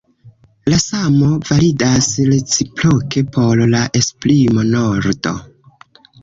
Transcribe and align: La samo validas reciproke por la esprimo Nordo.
La 0.73 0.77
samo 0.83 1.27
validas 1.49 2.07
reciproke 2.29 3.23
por 3.37 3.61
la 3.75 3.83
esprimo 4.01 4.65
Nordo. 4.73 5.37